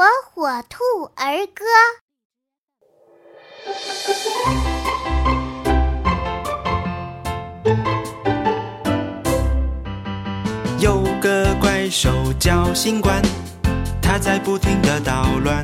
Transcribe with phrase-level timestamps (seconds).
[0.00, 0.82] 火火兔
[1.14, 1.62] 儿歌。
[10.78, 13.20] 有个怪兽叫新冠，
[14.00, 15.62] 它在不停的捣乱，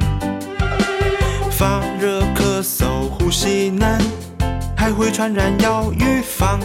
[1.50, 3.98] 发热、咳嗽、呼吸难，
[4.76, 6.60] 还会传染，要预防。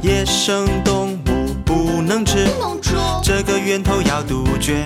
[0.00, 2.48] 野生动物不能吃，
[3.22, 4.84] 这个源头要杜绝。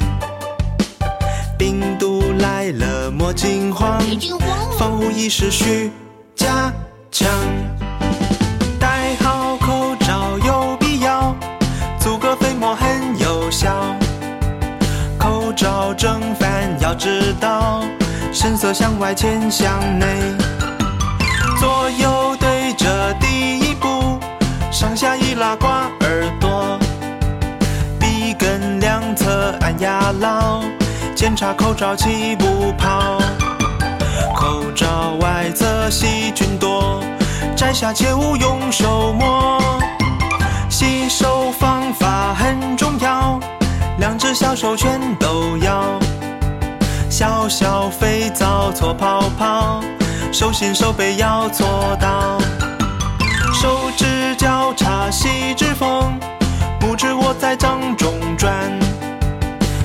[3.27, 3.99] 莫惊慌，
[4.79, 5.91] 防护意识需
[6.37, 6.73] 加
[7.11, 7.29] 强。
[8.79, 11.35] 戴好口罩有必要，
[11.99, 13.97] 阻隔飞沫很有效。
[15.19, 17.83] 口罩正反要知道，
[18.33, 20.07] 深色向外，浅向内。
[21.59, 24.21] 左右对着第一步，
[24.71, 26.79] 上下一拉挂耳朵，
[27.99, 30.63] 鼻根两侧按压牢。
[31.17, 33.17] 检查口罩气不跑，
[34.35, 37.01] 口罩外侧细菌多，
[37.57, 39.59] 摘下切勿用手摸。
[40.69, 43.41] 洗手方法很重要，
[43.99, 45.99] 两只小手全都要。
[47.09, 49.81] 小小肥皂搓泡泡，
[50.31, 51.67] 手心手背要做
[51.99, 52.37] 到。
[53.55, 56.21] 手指交叉细指缝，
[56.79, 58.53] 拇指握在掌中转。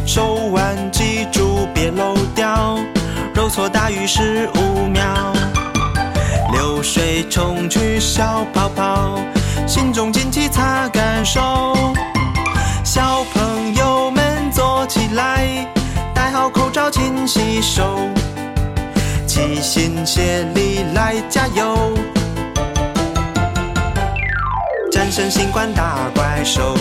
[0.03, 0.70] 手腕，
[3.51, 5.03] 搓大约十五秒。
[6.53, 9.19] 流水冲去小泡泡，
[9.67, 11.75] 心中紧急擦干手。
[12.83, 15.67] 小朋友们坐起来，
[16.13, 17.99] 戴好口罩勤洗手，
[19.27, 21.93] 齐心协力来加油，
[24.89, 26.73] 战胜新冠大怪兽。